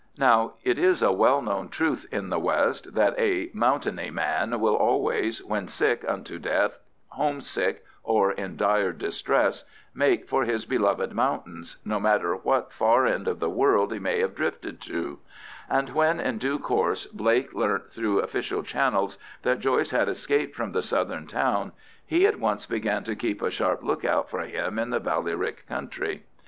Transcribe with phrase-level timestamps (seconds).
[0.17, 4.73] Now, it is a well known truth in the west that a "mountainy" man will
[4.75, 11.13] always, when sick unto death, home sick, or in dire distress, make for his beloved
[11.13, 15.19] mountains, no matter what far end of the world he may have drifted to;
[15.69, 20.71] and when in due course Blake learnt through official channels that Joyce had escaped from
[20.71, 21.73] the southern town,
[22.03, 25.67] he at once began to keep a sharp look out for him in the Ballyrick
[25.67, 26.23] country.